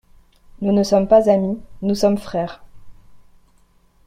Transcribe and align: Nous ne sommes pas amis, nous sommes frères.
Nous 0.61 0.71
ne 0.73 0.81
sommes 0.81 1.07
pas 1.07 1.29
amis, 1.29 1.59
nous 1.83 1.93
sommes 1.93 2.17
frères. 2.17 2.63